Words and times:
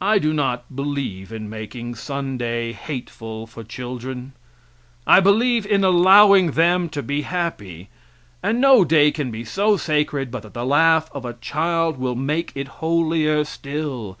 I 0.00 0.18
do 0.18 0.32
not 0.32 0.74
believe 0.74 1.30
in 1.30 1.50
making 1.50 1.94
Sunday 1.94 2.72
hateful 2.72 3.46
for 3.46 3.62
children. 3.62 4.32
I 5.06 5.20
believe 5.20 5.66
in 5.66 5.84
allowing 5.84 6.52
them 6.52 6.88
to 6.88 7.02
be 7.02 7.20
happy, 7.28 7.90
and 8.42 8.58
no 8.58 8.86
day 8.86 9.10
can 9.12 9.30
be 9.30 9.44
so 9.44 9.76
sacred 9.76 10.30
but 10.30 10.44
that 10.44 10.54
the 10.54 10.64
laugh 10.64 11.10
of 11.12 11.26
a 11.26 11.34
child 11.34 11.98
will 11.98 12.16
make 12.16 12.52
it 12.54 12.68
holier 12.80 13.44
still. 13.44 14.16